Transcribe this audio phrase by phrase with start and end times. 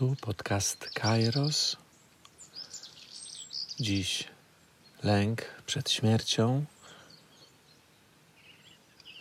[0.00, 1.76] Podcast Kairos.
[3.80, 4.24] Dziś
[5.02, 6.64] lęk przed śmiercią.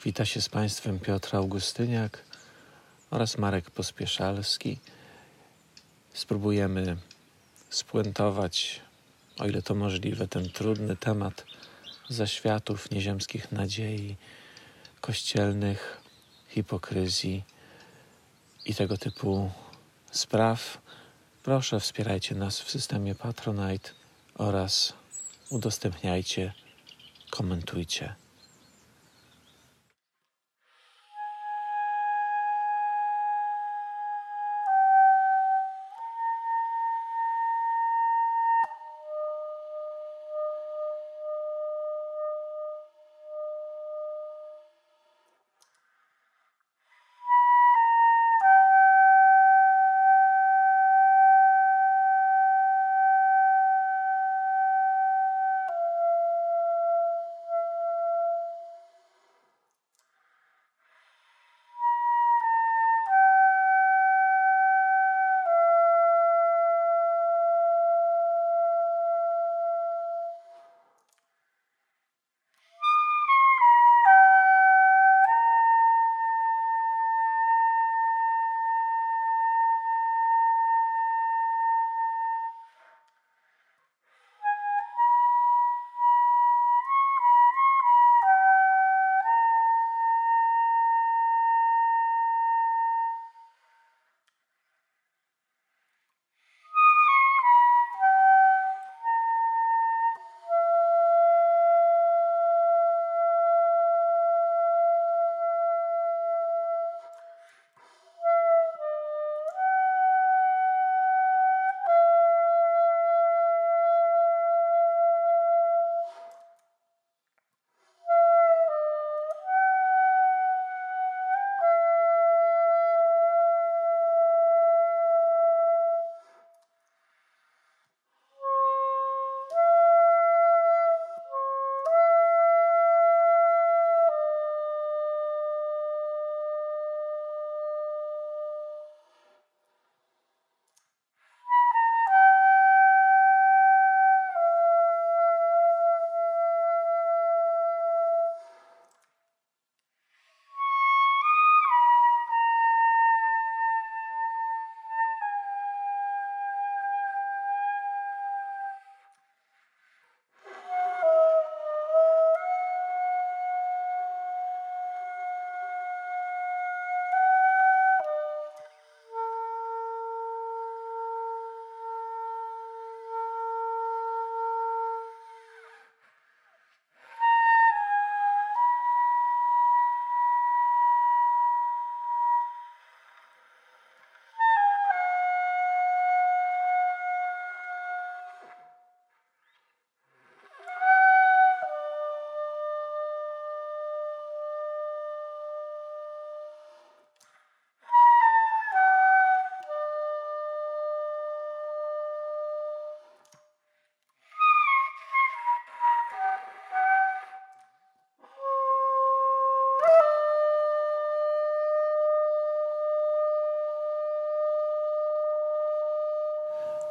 [0.04, 2.24] Wita się z Państwem Piotr Augustyniak
[3.12, 4.80] oraz Marek Pospieszalski.
[6.14, 6.98] Spróbujemy
[7.70, 8.82] spuentować,
[9.40, 11.46] o ile to możliwe, ten trudny temat
[12.10, 14.16] zaświatów nieziemskich nadziei,
[15.02, 16.02] kościelnych
[16.48, 17.44] hipokryzji
[18.66, 19.52] i tego typu
[20.12, 20.78] spraw,
[21.44, 23.90] proszę wspierajcie nas w systemie Patronite
[24.36, 24.94] oraz
[25.50, 26.54] udostępniajcie,
[27.30, 28.16] komentujcie.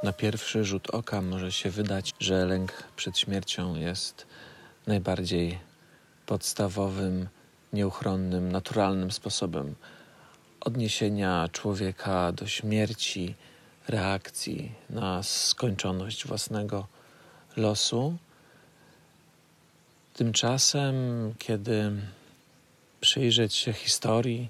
[0.02, 4.26] Na pierwszy rzut oka może się wydać, że lęk przed śmiercią jest
[4.86, 5.58] najbardziej
[6.26, 7.28] podstawowym,
[7.72, 9.74] nieuchronnym, naturalnym sposobem
[10.60, 13.34] odniesienia człowieka do śmierci,
[13.88, 16.86] reakcji na skończoność własnego
[17.56, 18.16] losu.
[20.14, 20.94] Tymczasem,
[21.38, 21.92] kiedy
[23.00, 24.48] przyjrzeć się historii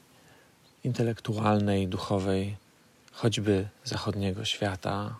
[0.84, 2.56] intelektualnej, duchowej,
[3.12, 5.16] choćby zachodniego świata,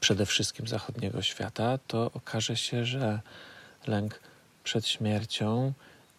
[0.00, 3.20] przede wszystkim zachodniego świata, to okaże się, że
[3.86, 4.20] lęk
[4.64, 5.72] przed śmiercią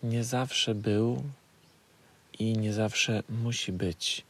[0.03, 1.23] nie zawsze był
[2.39, 4.23] i nie zawsze musi być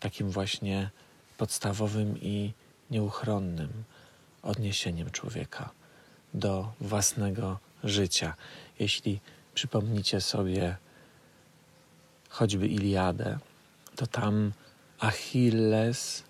[0.00, 0.90] takim właśnie
[1.38, 2.52] podstawowym i
[2.90, 3.84] nieuchronnym
[4.42, 5.70] odniesieniem człowieka
[6.34, 8.34] do własnego życia.
[8.78, 9.20] Jeśli
[9.54, 10.76] przypomnicie sobie
[12.28, 13.38] choćby Iliadę,
[13.96, 14.52] to tam
[14.98, 16.22] Achilles,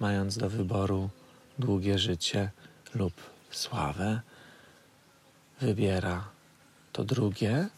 [0.00, 1.10] mając do wyboru
[1.60, 2.50] długie życie
[2.94, 3.12] lub
[3.50, 4.20] sławę,
[5.60, 6.28] wybiera
[6.92, 7.68] to drugie,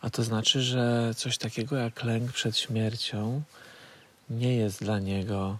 [0.00, 3.42] a to znaczy, że coś takiego jak lęk przed śmiercią
[4.30, 5.58] nie jest dla niego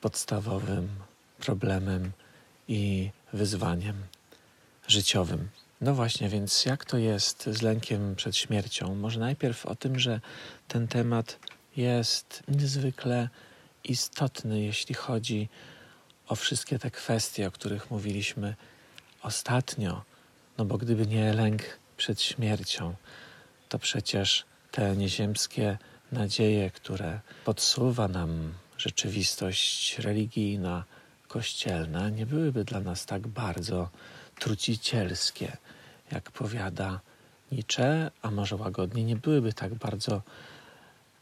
[0.00, 0.88] podstawowym
[1.38, 2.12] problemem
[2.68, 3.96] i wyzwaniem
[4.88, 5.48] życiowym.
[5.80, 8.94] No właśnie, więc jak to jest z lękiem przed śmiercią?
[8.94, 10.20] Może najpierw o tym, że
[10.68, 11.38] ten temat
[11.76, 13.28] jest niezwykle
[13.84, 15.77] istotny, jeśli chodzi o
[16.34, 18.54] wszystkie te kwestie, o których mówiliśmy
[19.22, 20.02] ostatnio.
[20.58, 21.62] No bo gdyby nie lęk
[21.96, 22.94] przed śmiercią,
[23.68, 25.78] to przecież te nieziemskie
[26.12, 30.84] nadzieje, które podsuwa nam rzeczywistość religijna,
[31.28, 33.88] kościelna, nie byłyby dla nas tak bardzo
[34.38, 35.56] trucicielskie,
[36.12, 37.00] jak powiada
[37.52, 40.22] Nietzsche, a może łagodnie, nie byłyby tak bardzo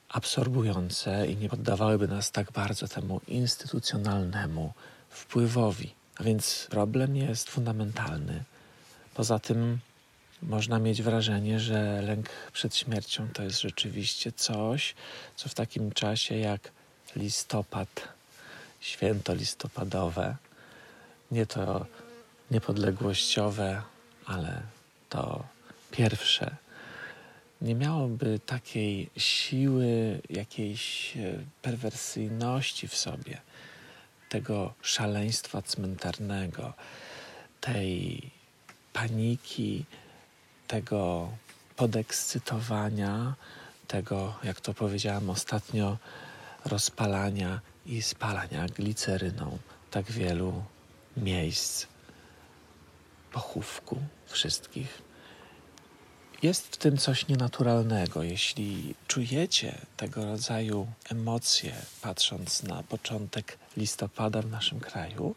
[0.09, 4.73] absorbujące i nie poddawałyby nas tak bardzo temu instytucjonalnemu
[5.17, 5.95] wpływowi.
[6.17, 8.45] A więc problem jest fundamentalny.
[9.15, 9.79] Poza tym
[10.43, 14.95] można mieć wrażenie, że lęk przed śmiercią to jest rzeczywiście coś,
[15.37, 16.71] co w takim czasie jak
[17.17, 18.09] listopad,
[18.81, 20.37] święto listopadowe,
[21.31, 21.87] nie to
[22.51, 23.83] niepodległościowe,
[24.27, 24.63] ale
[25.09, 25.45] to
[25.91, 26.57] pierwsze,
[27.61, 33.41] nie miałoby takiej siły, jakiejś e, perwersyjności w sobie,
[34.29, 36.73] tego szaleństwa cmentarnego,
[37.61, 38.23] tej
[38.93, 39.85] paniki,
[40.67, 41.31] tego
[41.77, 43.35] podekscytowania,
[43.89, 45.99] tego, jak to powiedziałam ostatnio,
[46.65, 49.59] rozpalania i spalania gliceryną
[49.91, 50.65] tak wielu
[51.17, 51.87] miejsc
[53.33, 53.97] pochówku
[54.27, 55.03] wszystkich.
[56.43, 58.23] Jest w tym coś nienaturalnego.
[58.23, 65.35] Jeśli czujecie tego rodzaju emocje, patrząc na początek listopada w naszym kraju,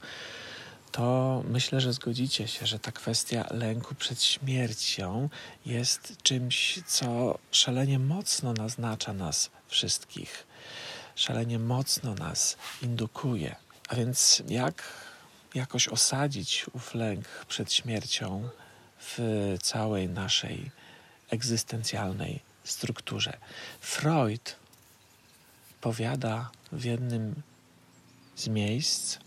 [0.92, 5.30] to myślę, że zgodzicie się, że ta kwestia lęku przed śmiercią
[5.66, 10.48] jest czymś, co szalenie mocno naznacza nas wszystkich,
[11.16, 13.56] szalenie mocno nas indukuje.
[13.90, 14.84] A więc jak
[15.56, 18.50] jakoś osadzić ów lęk przed śmiercią
[19.00, 19.18] w
[19.62, 20.72] całej naszej
[21.30, 23.38] egzystencjalnej strukturze?
[23.82, 24.56] Freud
[25.82, 27.42] powiada w jednym
[28.40, 29.18] z miejsc,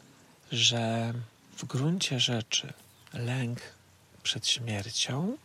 [0.53, 1.15] że
[1.57, 2.73] w gruncie rzeczy
[3.13, 3.61] lęk
[4.23, 5.37] przed śmiercią,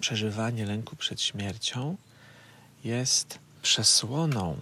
[0.00, 1.96] przeżywanie lęku przed śmiercią
[2.84, 4.56] jest przesłoną,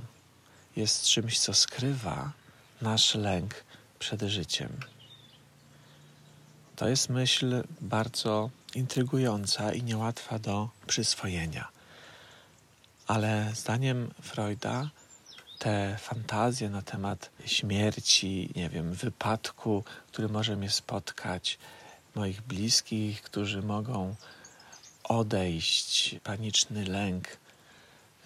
[0.76, 2.32] jest czymś, co skrywa
[2.82, 3.64] nasz lęk
[3.98, 4.80] przed życiem.
[6.76, 11.68] To jest myśl bardzo intrygująca i niełatwa do przyswojenia.
[13.06, 14.90] Ale zdaniem Freuda
[15.58, 21.58] te fantazje na temat śmierci, nie wiem, wypadku, który może mnie spotkać,
[22.14, 24.14] moich bliskich, którzy mogą
[25.04, 27.36] odejść, paniczny lęk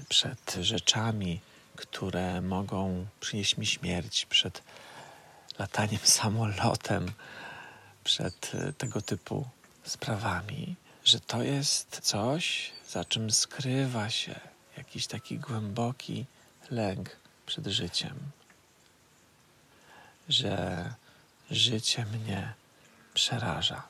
[0.08, 1.40] przed rzeczami,
[1.76, 4.62] które mogą przynieść mi śmierć, przed
[5.58, 7.12] lataniem samolotem,
[8.04, 9.48] przed tego typu
[9.84, 14.40] sprawami, że to jest coś, za czym skrywa się
[14.76, 16.26] jakiś taki głęboki
[16.70, 18.18] lęk przed życiem,
[20.28, 20.94] że
[21.50, 22.52] życie mnie
[23.14, 23.82] przeraża.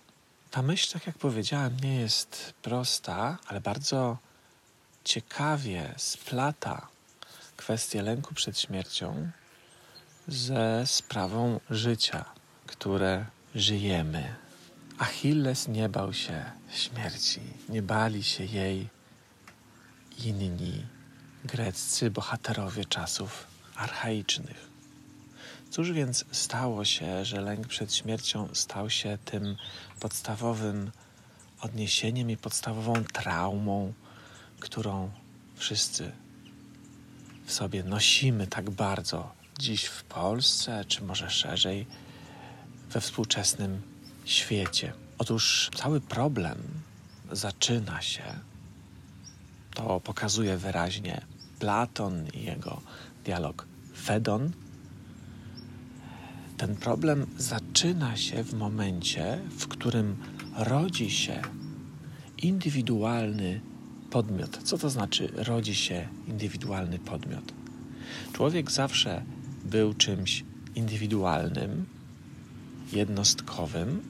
[0.50, 4.18] Ta myśl, tak jak powiedziałem, nie jest prosta, ale bardzo
[5.04, 6.88] ciekawie splata
[7.56, 9.30] kwestię lęku przed śmiercią
[10.28, 12.24] ze sprawą życia,
[12.66, 14.34] które żyjemy.
[14.98, 18.88] Achilles nie bał się śmierci, nie bali się jej
[20.24, 20.86] inni
[21.44, 23.46] greccy bohaterowie czasów
[23.76, 24.72] archaicznych.
[25.70, 29.56] Cóż więc stało się, że lęk przed śmiercią stał się tym
[30.00, 30.90] podstawowym
[31.60, 33.92] odniesieniem i podstawową traumą,
[34.60, 35.10] którą
[35.56, 36.12] wszyscy
[37.46, 41.86] w sobie nosimy tak bardzo dziś w Polsce, czy może szerzej
[42.90, 43.82] we współczesnym
[44.24, 44.92] świecie?
[45.18, 46.58] Otóż cały problem
[47.32, 48.22] zaczyna się,
[49.74, 51.31] to pokazuje wyraźnie
[51.62, 52.80] Platon i jego
[53.24, 53.66] dialog
[53.96, 54.50] Fedon,
[56.56, 60.16] ten problem zaczyna się w momencie, w którym
[60.56, 61.42] rodzi się
[62.38, 63.60] indywidualny
[64.10, 64.58] podmiot.
[64.64, 67.52] Co to znaczy rodzi się indywidualny podmiot?
[68.32, 69.22] Człowiek zawsze
[69.64, 71.86] był czymś indywidualnym,
[72.92, 74.02] jednostkowym,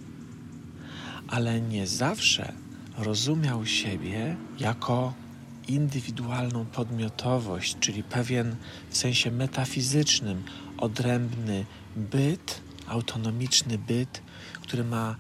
[1.28, 2.52] ale nie zawsze
[2.98, 5.21] rozumiał siebie jako
[5.68, 8.56] indywidualną podmiotowość, czyli pewien
[8.90, 10.44] w sensie metafizycznym,
[10.78, 11.66] odrębny
[11.96, 14.22] byt, autonomiczny byt,
[14.60, 15.16] który ma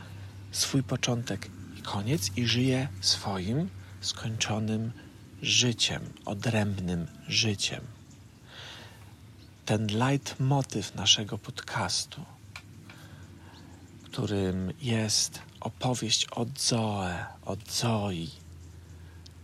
[0.52, 3.68] swój początek i koniec i żyje swoim
[4.00, 4.92] skończonym
[5.42, 7.80] życiem, odrębnym życiem.
[9.64, 12.24] ten leitmotyw naszego podcastu,
[14.04, 18.30] którym jest opowieść o Zoe, o Zoi,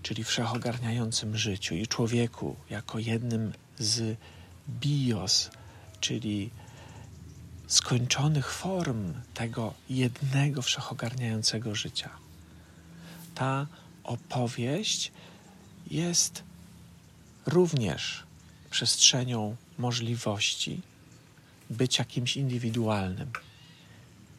[0.02, 4.17] czyli wszechogarniającym życiu i człowieku jako jednym z
[4.71, 5.50] bios,
[6.00, 6.50] czyli
[7.67, 12.11] skończonych form tego jednego wszechogarniającego życia.
[13.35, 13.67] Ta
[14.05, 15.12] opowieść
[15.90, 16.43] jest
[17.47, 18.23] również
[18.71, 20.81] przestrzenią możliwości
[21.71, 23.31] bycia kimś indywidualnym.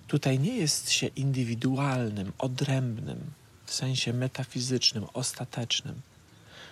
[0.07, 3.31] Tutaj nie jest się indywidualnym, odrębnym,
[3.69, 6.01] w sensie metafizycznym, ostatecznym.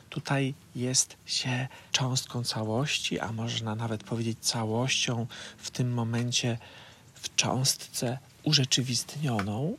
[0.10, 5.28] Tutaj jest się cząstką całości, a można nawet powiedzieć całością
[5.58, 6.58] w tym momencie
[7.14, 9.78] w cząstce urzeczywistnioną,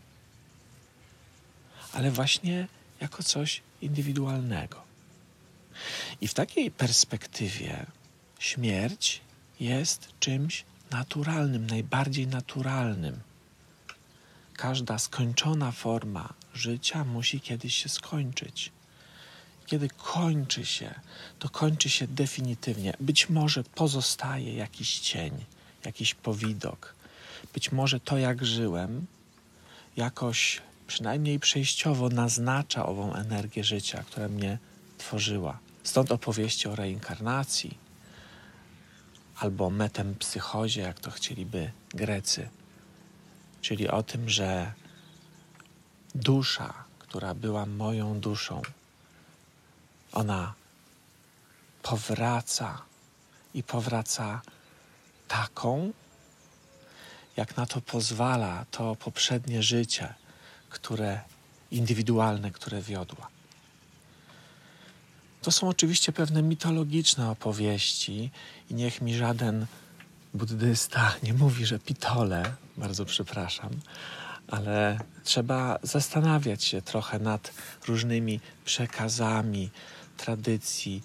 [1.93, 2.69] ale właśnie
[3.01, 4.83] jako coś indywidualnego.
[6.21, 7.87] I w takiej perspektywie
[8.39, 9.21] śmierć
[9.61, 13.28] jest czymś naturalnym, najbardziej naturalnym.
[14.59, 18.73] Każda skończona forma życia musi kiedyś się skończyć.
[19.67, 20.95] Kiedy kończy się,
[21.39, 22.95] to kończy się definitywnie.
[23.01, 25.45] Być może pozostaje jakiś cień,
[25.85, 26.95] jakiś powidok.
[27.55, 29.07] Być może to, jak żyłem,
[29.97, 34.59] jakoś przynajmniej przejściowo naznacza ową energię życia, która mnie
[34.99, 35.59] tworzyła.
[35.83, 37.79] Stąd opowieści o reinkarnacji
[39.37, 42.49] albo metempsychozie, jak to chcieliby Grecy,
[43.63, 44.73] czyli o tym, że
[46.15, 48.63] dusza, która była moją duszą,
[50.13, 50.55] ona
[51.83, 52.83] powraca
[53.55, 54.43] i powraca
[55.29, 55.93] taką,
[57.37, 60.15] jak na to pozwala to poprzednie życie,
[60.71, 61.21] które
[61.71, 63.29] indywidualne, które wiodła.
[65.43, 68.31] To są oczywiście pewne mitologiczne opowieści
[68.71, 69.67] i niech mi żaden
[70.35, 73.71] buddysta nie mówi, że pitole, bardzo przepraszam,
[74.49, 77.53] ale trzeba zastanawiać się trochę nad
[77.87, 79.71] różnymi przekazami
[80.17, 81.03] tradycji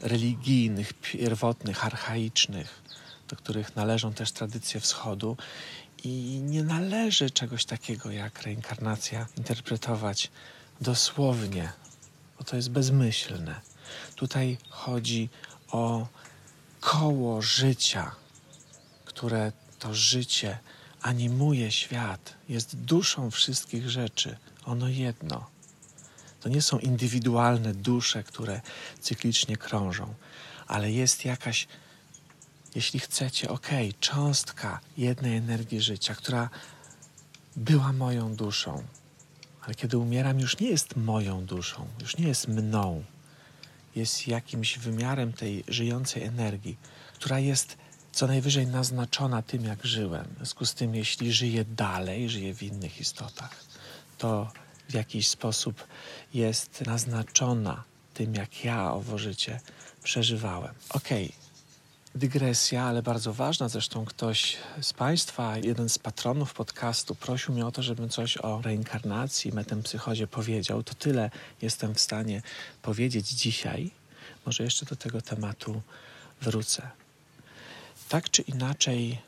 [0.00, 2.82] religijnych, pierwotnych, archaicznych,
[3.28, 5.36] do których należą też tradycje wschodu.
[6.04, 10.30] I nie należy czegoś takiego jak reinkarnacja interpretować
[10.80, 11.72] dosłownie,
[12.38, 13.60] bo to jest bezmyślne.
[14.16, 15.28] Tutaj chodzi
[15.68, 16.06] o
[16.80, 18.14] koło życia,
[19.22, 20.58] które to życie
[21.02, 24.36] animuje świat, jest duszą wszystkich rzeczy.
[24.64, 25.50] Ono jedno.
[26.40, 28.60] To nie są indywidualne dusze, które
[29.00, 30.14] cyklicznie krążą,
[30.66, 31.68] ale jest jakaś,
[32.74, 33.68] jeśli chcecie, ok,
[34.00, 36.50] cząstka jednej energii życia, która
[37.56, 38.82] była moją duszą.
[39.64, 43.04] Ale kiedy umieram, już nie jest moją duszą, już nie jest mną.
[43.96, 46.76] Jest jakimś wymiarem tej żyjącej energii,
[47.14, 47.81] która jest
[48.12, 50.24] co najwyżej naznaczona tym, jak żyłem.
[50.34, 53.64] W związku z tym, jeśli żyję dalej, żyję w innych istotach,
[54.18, 54.52] to
[54.88, 55.86] w jakiś sposób
[56.34, 59.60] jest naznaczona tym, jak ja owo życie
[60.02, 60.74] przeżywałem.
[60.88, 61.38] Okej, okay.
[62.14, 63.68] dygresja, ale bardzo ważna.
[63.68, 68.62] Zresztą ktoś z Państwa, jeden z patronów podcastu, prosił mnie o to, żebym coś o
[68.62, 70.82] reinkarnacji, metempsychozie powiedział.
[70.82, 71.30] To tyle
[71.62, 72.42] jestem w stanie
[72.82, 73.90] powiedzieć dzisiaj.
[74.46, 75.82] Może jeszcze do tego tematu
[76.40, 77.01] wrócę.
[78.12, 79.18] Tak czy inaczej,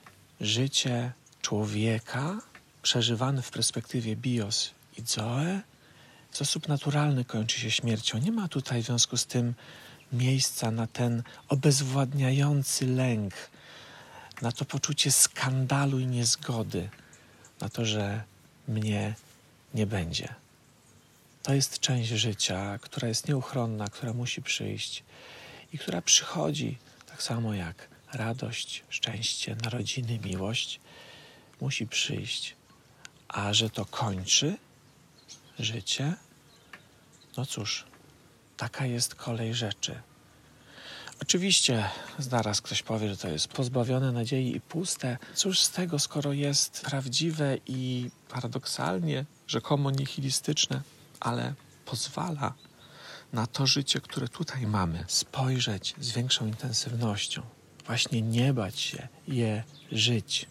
[0.40, 1.12] życie
[1.42, 2.40] człowieka
[2.82, 5.60] przeżywane w perspektywie bios i zoe
[6.30, 8.18] w sposób naturalny kończy się śmiercią.
[8.18, 9.54] Nie ma tutaj w związku z tym
[10.12, 13.34] miejsca na ten obezwładniający lęk,
[14.42, 16.88] na to poczucie skandalu i niezgody,
[17.60, 18.22] na to, że
[18.68, 19.14] mnie
[19.74, 20.34] nie będzie.
[21.42, 25.04] To jest część życia, która jest nieuchronna, która musi przyjść
[25.72, 30.80] i która przychodzi tak samo jak radość, szczęście, narodziny, miłość
[31.60, 32.56] musi przyjść.
[33.28, 34.56] A że to kończy
[35.58, 36.14] życie,
[37.36, 37.84] no cóż,
[38.56, 40.00] taka jest kolej rzeczy.
[41.22, 45.18] Oczywiście zaraz ktoś powie, że to jest pozbawione nadziei i puste.
[45.34, 50.82] Cóż z tego, skoro jest prawdziwe i paradoksalnie, rzekomo nihilistyczne,
[51.20, 51.54] ale
[51.84, 52.54] pozwala
[53.32, 57.42] na to życie, które tutaj mamy, spojrzeć z większą intensywnością.
[57.86, 59.62] Właśnie nie bać się je
[59.92, 60.46] żyć,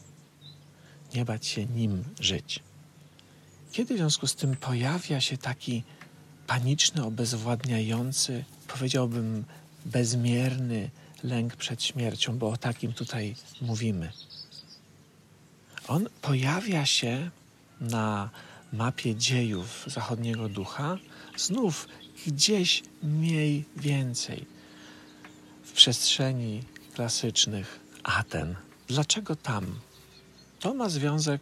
[1.16, 2.60] nie bać się nim żyć.
[3.72, 5.84] Kiedy w związku z tym pojawia się taki
[6.48, 9.46] paniczny, obezwładniający, powiedziałbym
[9.86, 10.90] bezmierny
[11.24, 14.12] lęk przed śmiercią, bo o takim tutaj mówimy.
[15.88, 17.30] On pojawia się
[17.82, 18.30] na
[18.74, 20.98] mapie dziejów zachodniego ducha
[21.38, 21.88] znów
[22.28, 24.46] gdzieś mniej więcej
[25.64, 26.64] w przestrzeni
[26.96, 28.56] klasycznych Aten.
[28.88, 29.80] Dlaczego tam?
[30.60, 31.42] To ma związek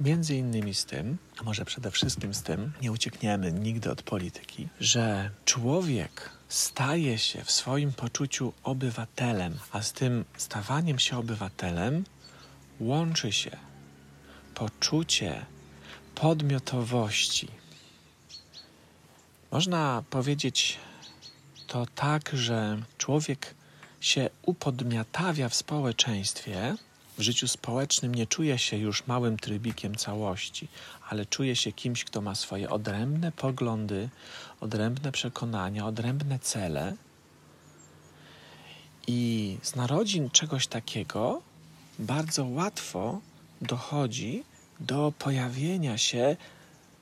[0.00, 4.68] między innymi z tym, a może przede wszystkim z tym, nie uciekniemy nigdy od polityki,
[4.80, 12.04] że człowiek staje się w swoim poczuciu obywatelem, a z tym stawaniem się obywatelem
[12.80, 13.56] łączy się
[14.54, 15.46] poczucie
[16.14, 17.48] podmiotowości.
[19.50, 20.78] Można powiedzieć
[21.66, 23.54] to tak, że człowiek
[24.00, 26.76] się upodmiatawia w społeczeństwie,
[27.18, 30.68] w życiu społecznym nie czuje się już małym trybikiem całości,
[31.08, 34.08] ale czuje się kimś, kto ma swoje odrębne poglądy,
[34.60, 36.96] odrębne przekonania, odrębne cele.
[39.06, 41.42] I z narodzin czegoś takiego
[41.98, 43.20] bardzo łatwo
[43.60, 44.44] dochodzi
[44.80, 46.36] do pojawienia się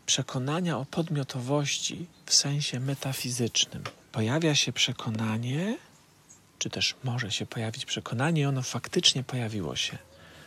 [0.07, 3.85] przekonania o podmiotowości w sensie metafizycznym.
[4.13, 5.79] Pojawia się przekonanie,
[6.59, 9.99] czy też może się pojawić przekonanie, ono faktycznie pojawiło się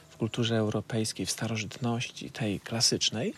[0.10, 3.34] w kulturze europejskiej, w starożytności, tej klasycznej,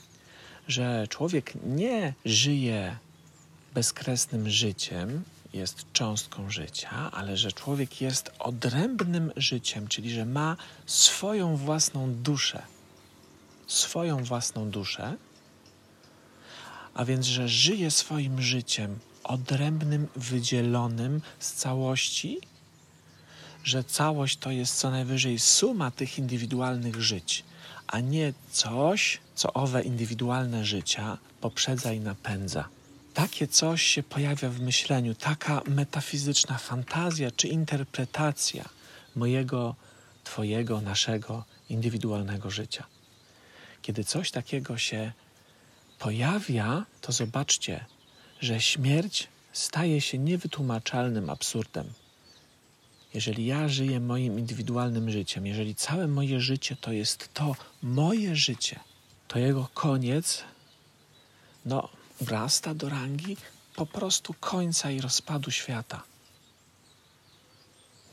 [0.67, 2.97] że człowiek nie żyje
[3.73, 11.57] bezkresnym życiem, jest cząstką życia, ale że człowiek jest odrębnym życiem, czyli że ma swoją
[11.57, 12.61] własną duszę.
[13.67, 15.17] Swoją własną duszę,
[16.93, 22.41] a więc, że żyje swoim życiem odrębnym, wydzielonym z całości,
[23.63, 27.43] że całość to jest co najwyżej suma tych indywidualnych żyć,
[27.87, 32.67] a nie coś, co owe indywidualne życia poprzedza i napędza.
[33.13, 38.69] Takie coś się pojawia w myśleniu, taka metafizyczna fantazja czy interpretacja
[39.15, 39.75] mojego,
[40.23, 42.83] Twojego, naszego indywidualnego życia.
[43.81, 45.11] Kiedy coś takiego się
[45.99, 47.85] pojawia, to zobaczcie,
[48.39, 51.93] że śmierć staje się niewytłumaczalnym absurdem.
[53.13, 58.79] Jeżeli ja żyję moim indywidualnym życiem, jeżeli całe moje życie to jest to moje życie,
[59.27, 60.43] to jego koniec,
[61.65, 61.89] no,
[62.21, 63.37] wrasta do rangi
[63.75, 66.03] po prostu końca i rozpadu świata.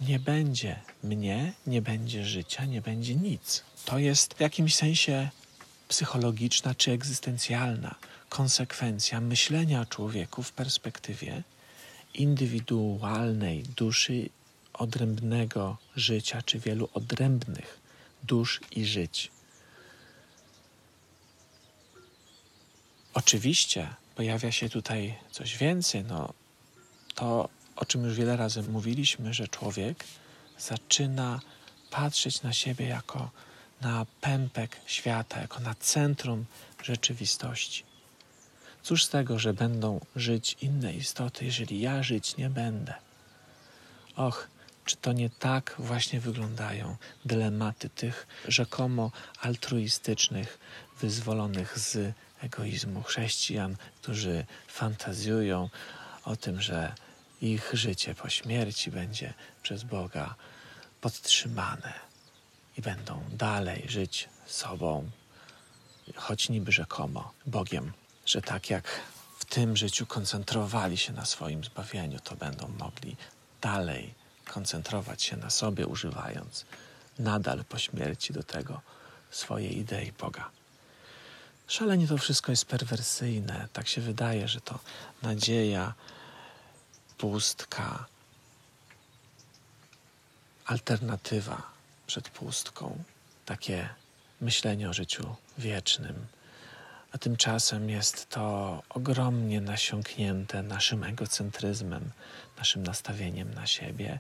[0.01, 3.65] Nie będzie mnie, nie będzie życia, nie będzie nic.
[3.85, 5.31] To jest w jakimś sensie
[5.89, 7.95] psychologiczna czy egzystencjalna
[8.29, 11.43] konsekwencja myślenia człowieku w perspektywie
[12.15, 14.29] indywidualnej duszy
[14.81, 17.81] odrębnego życia, czy wielu odrębnych
[18.23, 19.31] dusz i żyć.
[23.15, 26.05] Oczywiście pojawia się tutaj coś więcej.
[26.05, 26.33] No,
[27.15, 30.05] to, o czym już wiele razy mówiliśmy, że człowiek
[30.59, 31.41] zaczyna
[31.91, 33.31] patrzeć na siebie jako
[33.81, 36.45] na pępek świata, jako na centrum
[36.83, 37.85] rzeczywistości.
[38.83, 42.95] Cóż z tego, że będą żyć inne istoty, jeżeli ja żyć nie będę?
[44.17, 44.49] Och,
[44.85, 50.59] czy to nie tak właśnie wyglądają dylematy tych rzekomo altruistycznych,
[51.01, 55.71] wyzwolonych z egoizmu chrześcijan, którzy fantazjują
[56.25, 56.95] o tym, że
[57.43, 60.35] ich życie po śmierci będzie przez Boga
[61.01, 61.93] podtrzymane
[62.79, 65.11] i będą dalej żyć sobą,
[66.15, 67.93] choć niby rzekomo Bogiem,
[68.27, 69.01] że tak jak
[69.39, 73.17] w tym życiu koncentrowali się na swoim zbawieniu, to będą mogli
[73.61, 74.20] dalej
[74.51, 76.65] koncentrować się na sobie, używając
[77.19, 78.81] nadal po śmierci do tego
[79.31, 80.51] swojej idei Boga.
[81.69, 83.69] Szalenie to wszystko jest perwersyjne.
[83.73, 84.79] Tak się wydaje, że to
[85.23, 85.95] nadzieja,
[87.19, 88.07] pustka,
[90.67, 91.63] alternatywa
[92.07, 93.05] przed pustką,
[93.47, 93.89] takie
[94.41, 96.27] myślenie o życiu wiecznym.
[97.13, 102.11] A tymczasem jest to ogromnie nasiąknięte naszym egocentryzmem,
[102.59, 104.19] naszym nastawieniem na siebie,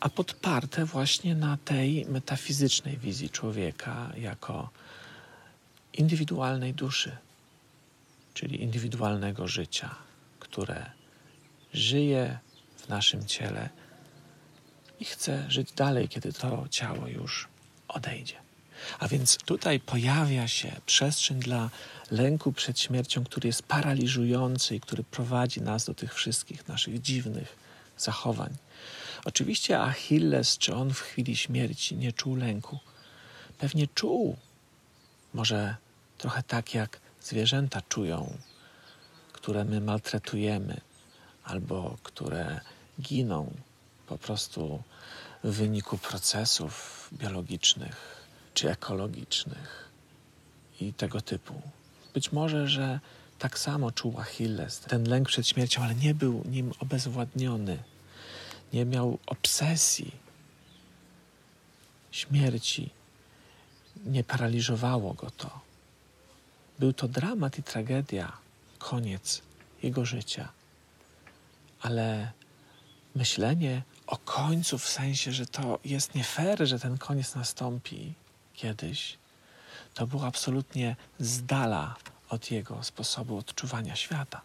[0.00, 4.70] a podparte właśnie na tej metafizycznej wizji człowieka jako
[5.92, 7.16] indywidualnej duszy,
[8.34, 9.94] czyli indywidualnego życia,
[10.40, 10.90] które
[11.72, 12.38] żyje
[12.76, 13.68] w naszym ciele
[15.00, 17.48] i chce żyć dalej, kiedy to ciało już
[17.88, 18.43] odejdzie.
[18.98, 21.70] A więc tutaj pojawia się przestrzeń dla
[22.10, 27.56] lęku przed śmiercią, który jest paraliżujący i który prowadzi nas do tych wszystkich naszych dziwnych
[27.98, 28.56] zachowań.
[29.24, 32.78] Oczywiście Achilles, czy on w chwili śmierci nie czuł lęku?
[33.58, 34.36] Pewnie czuł.
[35.34, 35.76] Może
[36.18, 38.36] trochę tak jak zwierzęta czują,
[39.32, 40.80] które my maltretujemy
[41.44, 42.60] albo które
[43.00, 43.52] giną
[44.06, 44.82] po prostu
[45.44, 48.23] w wyniku procesów biologicznych
[48.54, 49.88] czy ekologicznych
[50.80, 51.62] i tego typu.
[52.14, 53.00] Być może, że
[53.38, 57.82] tak samo czuł Achilles ten lęk przed śmiercią, ale nie był nim obezwładniony.
[58.72, 60.24] Nie miał obsesji
[62.14, 62.90] śmierci
[64.06, 65.60] nie paraliżowało go to.
[66.78, 68.32] Był to dramat i tragedia,
[68.78, 69.42] koniec
[69.82, 70.48] jego życia.
[71.80, 72.32] Ale
[73.14, 78.14] myślenie o końcu w sensie, że to jest nie fair, że ten koniec nastąpi
[78.54, 79.18] kiedyś,
[79.94, 81.94] to było absolutnie z dala
[82.28, 84.40] od jego sposobu odczuwania świata.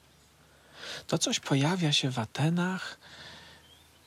[1.07, 2.97] To coś pojawia się w Atenach,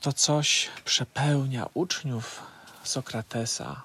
[0.00, 2.42] to coś przepełnia uczniów
[2.84, 3.82] Sokratesa,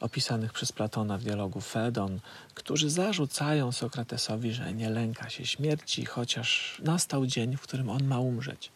[0.00, 2.20] opisanych przez Platona w dialogu Fedon,
[2.54, 8.18] którzy zarzucają Sokratesowi, że nie lęka się śmierci, chociaż nastał dzień, w którym on ma
[8.18, 8.70] umrzeć.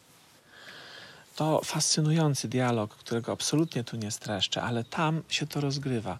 [1.36, 6.18] To fascynujący dialog, którego absolutnie tu nie streszczę, ale tam się to rozgrywa.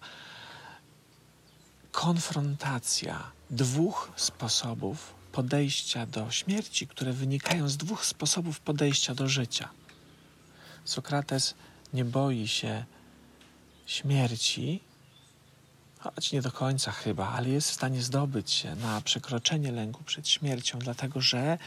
[1.93, 9.69] Konfrontacja dwóch sposobów podejścia do śmierci, które wynikają z dwóch sposobów podejścia do życia.
[10.85, 11.55] Sokrates
[11.93, 12.85] nie boi się
[13.85, 14.79] śmierci,
[15.99, 20.29] choć nie do końca chyba, ale jest w stanie zdobyć się na przekroczenie lęku przed
[20.29, 21.57] śmiercią, dlatego że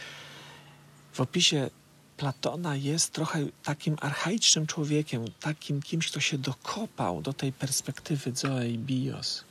[1.13, 1.71] w opisie
[2.17, 8.69] Platona jest trochę takim archaicznym człowiekiem, takim kimś, kto się dokopał do tej perspektywy Zoe
[8.69, 9.46] i Bios.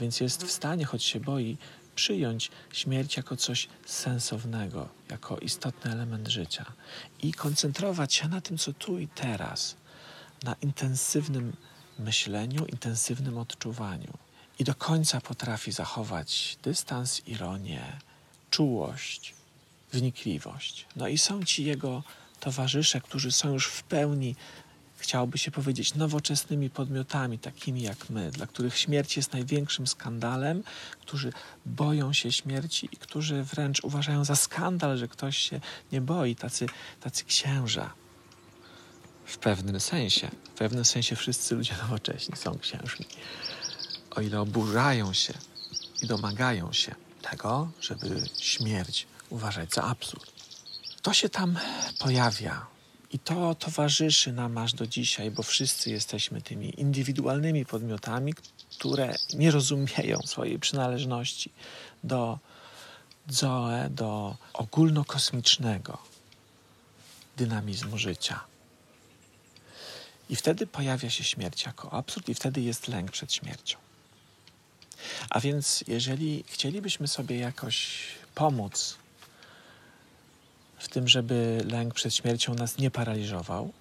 [0.00, 1.56] Więc jest w stanie, choć się boi,
[1.94, 6.64] przyjąć śmierć jako coś sensownego, jako istotny element życia
[7.22, 9.76] i koncentrować się na tym, co tu i teraz,
[10.42, 11.56] na intensywnym
[11.98, 14.12] myśleniu, intensywnym odczuwaniu.
[14.58, 17.82] I do końca potrafi zachować dystans, ironię,
[18.50, 19.34] czułość,
[19.92, 20.86] wnikliwość.
[20.96, 22.02] No i są ci jego
[22.40, 24.36] towarzysze, którzy są już w pełni
[24.98, 30.62] chciałoby się powiedzieć, nowoczesnymi podmiotami, takimi jak my, dla których śmierć jest największym skandalem,
[31.00, 31.32] którzy
[31.66, 35.60] boją się śmierci i którzy wręcz uważają za skandal, że ktoś się
[35.92, 36.66] nie boi, tacy,
[37.00, 37.90] tacy księża.
[39.24, 43.06] W pewnym sensie, w pewnym sensie wszyscy ludzie nowocześni są księżmi.
[44.10, 45.34] O ile oburzają się
[46.02, 46.94] i domagają się
[47.30, 50.32] tego, żeby śmierć uważać za absurd.
[51.02, 51.58] To się tam
[51.98, 52.66] pojawia
[53.12, 58.34] i to towarzyszy nam aż do dzisiaj, bo wszyscy jesteśmy tymi indywidualnymi podmiotami,
[58.78, 61.52] które nie rozumieją swojej przynależności
[62.04, 62.38] do
[63.28, 65.98] Zoe, do ogólnokosmicznego
[67.36, 68.40] dynamizmu życia.
[70.30, 73.78] I wtedy pojawia się śmierć jako absurd, i wtedy jest lęk przed śmiercią.
[75.30, 78.96] A więc, jeżeli chcielibyśmy sobie jakoś pomóc
[80.78, 83.72] w tym, żeby lęk przed śmiercią nas nie paraliżował,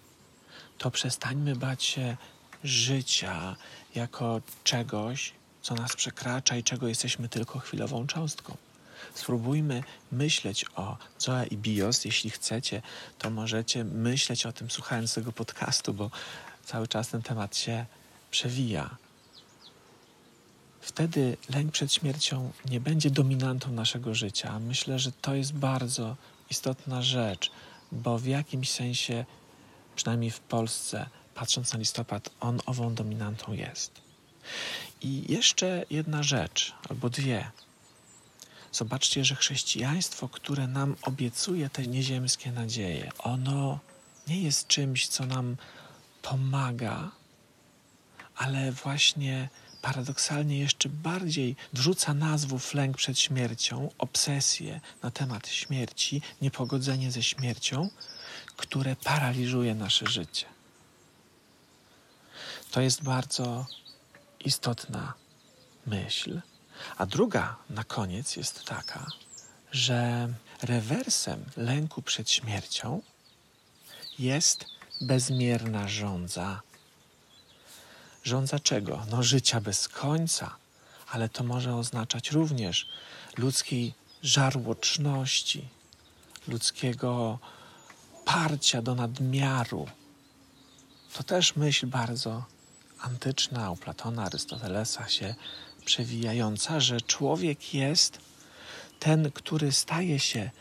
[0.78, 2.18] to przestańmy bać się
[2.64, 3.56] życia
[3.96, 8.58] jako czegoś, co nas przekracza i czego jesteśmy tylko chwilową cząstką.
[9.14, 12.06] Spróbujmy myśleć o Zoe i Bios.
[12.06, 12.82] Jeśli chcecie,
[13.20, 16.12] to możecie myśleć o tym słuchając tego podcastu, bo
[16.66, 17.86] cały czas ten temat się
[18.32, 18.98] przewija.
[20.82, 24.60] Wtedy lęk przed śmiercią nie będzie dominantą naszego życia.
[24.60, 26.16] Myślę, że to jest bardzo
[26.50, 27.52] istotna rzecz,
[27.92, 29.26] bo w jakimś sensie,
[29.96, 34.02] przynajmniej w Polsce, patrząc na listopad, on ową dominantą jest.
[35.02, 37.52] I jeszcze jedna rzecz, albo dwie.
[38.72, 43.80] Zobaczcie, że chrześcijaństwo, które nam obiecuje te nieziemskie nadzieje, ono
[44.28, 45.58] nie jest czymś, co nam
[46.22, 47.12] pomaga,
[48.36, 49.50] ale właśnie
[49.82, 57.90] paradoksalnie jeszcze bardziej wrzuca nazwów lęk przed śmiercią, obsesję na temat śmierci, niepogodzenie ze śmiercią,
[58.58, 60.46] które paraliżuje nasze życie.
[62.72, 63.66] To jest bardzo
[64.46, 65.14] istotna
[65.86, 66.42] myśl.
[66.98, 69.06] A druga na koniec jest taka,
[69.72, 70.30] że
[70.62, 73.02] rewersem lęku przed śmiercią
[74.20, 74.66] jest
[75.02, 76.62] bezmierna żądza
[78.28, 79.06] Rządza czego?
[79.12, 80.56] No życia bez końca,
[81.12, 82.88] ale to może oznaczać również
[83.38, 85.68] ludzkiej żarłoczności,
[86.48, 87.40] ludzkiego
[88.26, 89.88] parcia do nadmiaru.
[91.14, 92.46] To też myśl bardzo
[93.00, 95.36] antyczna, u Platona, Arystotelesa się
[95.86, 98.20] przewijająca, że człowiek jest
[99.00, 100.52] ten, który staje się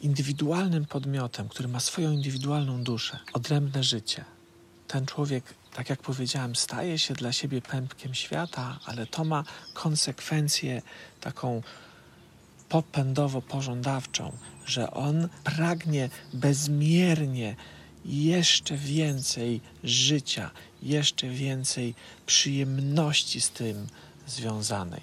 [0.00, 4.24] indywidualnym podmiotem, który ma swoją indywidualną duszę, odrębne życie.
[4.88, 10.82] Ten człowiek tak jak powiedziałem, staje się dla siebie pępkiem świata, ale to ma konsekwencję
[11.20, 11.62] taką
[12.68, 14.32] popędowo-pożądawczą,
[14.66, 17.56] że on pragnie bezmiernie
[18.04, 20.50] jeszcze więcej życia,
[20.82, 21.94] jeszcze więcej
[22.26, 23.86] przyjemności z tym
[24.26, 25.00] związanej.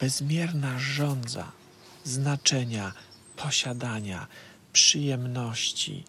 [0.00, 1.52] Bezmierna żądza
[2.04, 2.92] znaczenia,
[3.36, 4.26] posiadania,
[4.72, 6.04] przyjemności,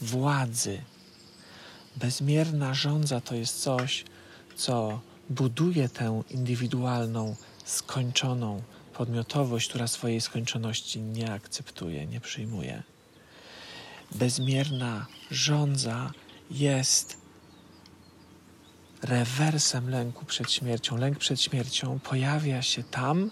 [0.00, 0.80] władzy,
[1.96, 4.04] Bezmierna żądza to jest coś,
[4.56, 5.00] co
[5.30, 8.62] buduje tę indywidualną, skończoną
[8.94, 12.82] podmiotowość, która swojej skończoności nie akceptuje, nie przyjmuje.
[14.14, 16.10] Bezmierna żądza
[16.50, 17.16] jest
[19.02, 20.96] rewersem lęku przed śmiercią.
[20.96, 23.30] Lęk przed śmiercią pojawia się tam,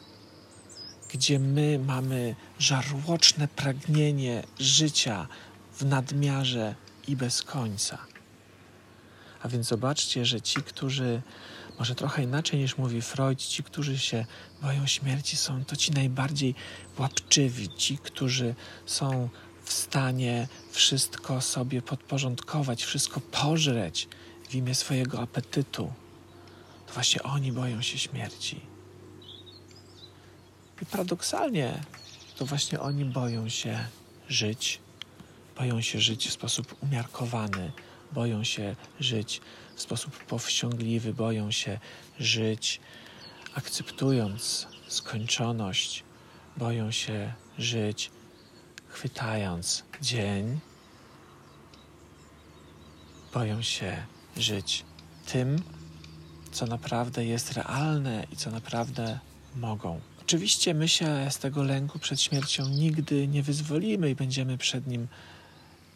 [1.13, 5.29] gdzie my mamy żarłoczne pragnienie życia
[5.73, 6.75] w nadmiarze
[7.09, 7.99] i bez końca.
[9.43, 11.23] A więc zobaczcie, że ci, którzy
[11.79, 14.27] może trochę inaczej niż mówi Freud, ci, którzy się
[14.63, 16.55] boją śmierci, są to ci najbardziej
[16.99, 18.55] łapczywi, ci, którzy
[18.87, 19.29] są
[19.65, 24.09] w stanie wszystko sobie podporządkować, wszystko pożreć
[24.49, 25.93] w imię swojego apetytu.
[26.87, 28.61] To właśnie oni boją się śmierci.
[30.83, 31.83] I paradoksalnie
[32.37, 33.85] to właśnie oni boją się
[34.29, 34.81] żyć,
[35.59, 37.73] boją się żyć w sposób umiarkowany,
[38.13, 39.41] boją się żyć
[39.75, 41.79] w sposób powściągliwy, boją się
[42.19, 42.81] żyć
[43.55, 46.05] akceptując skończoność,
[46.57, 48.11] boją się żyć
[48.89, 50.61] chwytając dzień,
[53.35, 54.85] boją się żyć
[55.27, 55.63] tym,
[56.53, 59.19] co naprawdę jest realne i co naprawdę
[59.57, 60.01] mogą.
[60.21, 65.09] Oczywiście my się z tego lęku przed śmiercią nigdy nie wyzwolimy i będziemy przed nim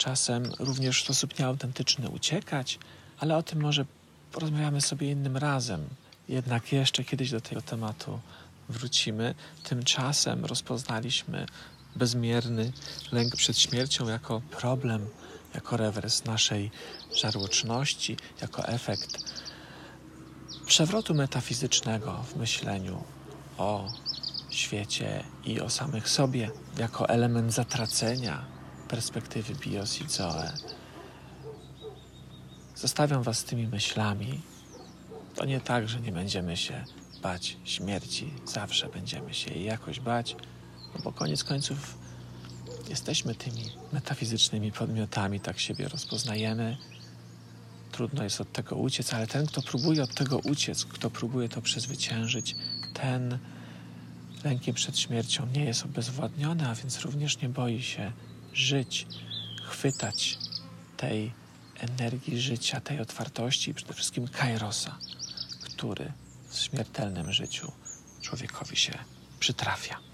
[0.02, 2.78] czasem również w sposób nieautentyczny uciekać,
[3.18, 3.84] ale o tym może
[4.32, 5.88] porozmawiamy sobie innym razem.
[6.28, 8.20] Jednak jeszcze kiedyś do tego tematu
[8.68, 9.34] wrócimy.
[9.62, 11.46] Tymczasem rozpoznaliśmy
[11.96, 12.72] bezmierny
[13.12, 15.06] lęk przed śmiercią jako problem,
[15.54, 16.70] jako rewers naszej
[17.14, 19.42] żarłoczności, jako efekt
[20.66, 23.04] przewrotu metafizycznego w myśleniu
[23.58, 23.88] o
[24.50, 28.51] świecie i o samych sobie, jako element zatracenia
[28.92, 30.52] perspektywy bios i zoe.
[32.74, 34.40] Zostawiam Was z tymi myślami.
[35.34, 36.84] To nie tak, że nie będziemy się
[37.22, 40.36] bać śmierci, zawsze będziemy się jej jakoś bać,
[40.94, 41.98] no bo koniec końców
[42.88, 46.76] jesteśmy tymi metafizycznymi podmiotami, tak siebie rozpoznajemy.
[47.92, 51.62] Trudno jest od tego uciec, ale ten, kto próbuje od tego uciec, kto próbuje to
[51.62, 52.56] przezwyciężyć,
[52.94, 53.38] ten
[54.44, 58.12] lękiem przed śmiercią nie jest obezwładniony, a więc również nie boi się
[58.54, 59.06] żyć,
[59.64, 60.38] chwytać
[60.96, 61.32] tej
[61.78, 64.98] energii życia, tej otwartości i przede wszystkim kairosa,
[65.62, 66.12] który
[66.48, 67.72] w śmiertelnym życiu
[68.20, 68.92] człowiekowi się
[69.40, 70.11] przytrafia.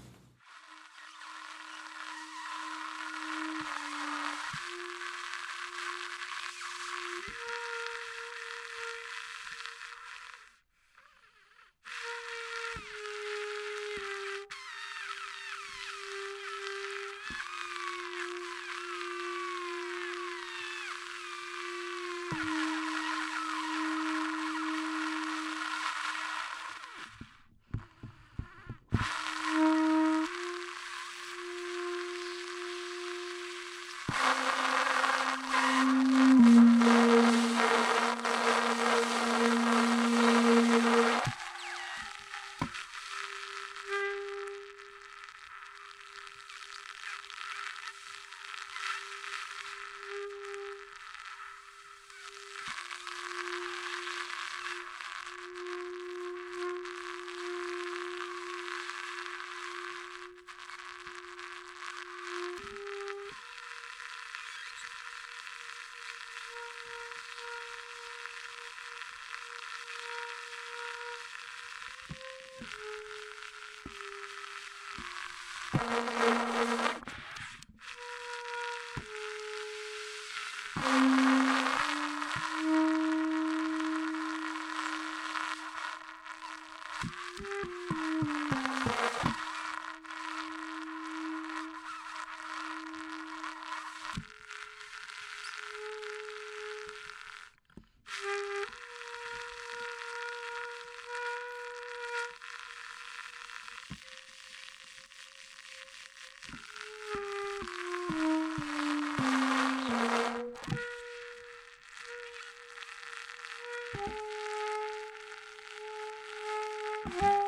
[117.05, 117.38] Bye.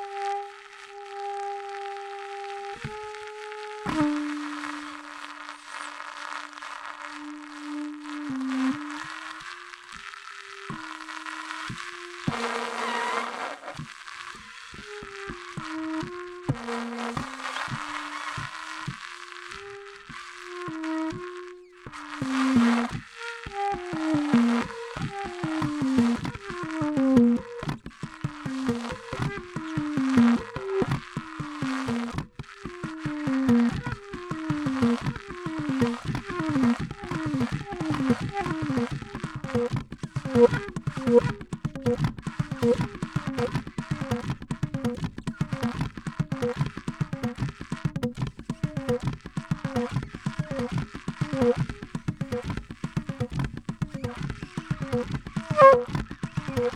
[56.54, 56.74] Thank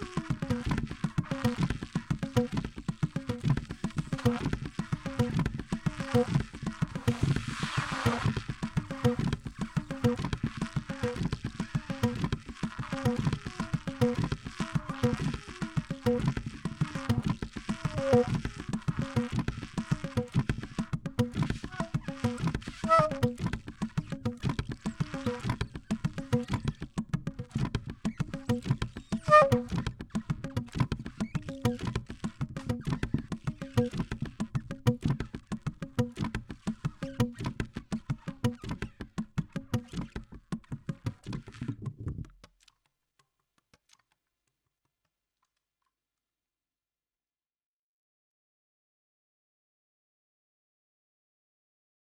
[0.00, 0.05] you.